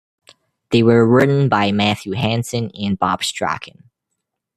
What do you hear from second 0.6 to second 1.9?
They were written by